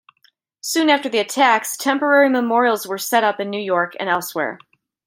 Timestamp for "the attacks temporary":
1.09-2.27